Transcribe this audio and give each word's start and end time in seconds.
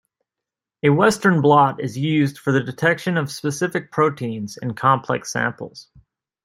A 0.81 0.89
Western 0.89 1.41
blot 1.41 1.79
is 1.79 1.95
used 1.95 2.39
for 2.39 2.51
the 2.51 2.63
detection 2.63 3.17
of 3.17 3.29
specific 3.31 3.91
proteins 3.91 4.57
in 4.57 4.73
complex 4.73 5.31
samples. 5.31 5.89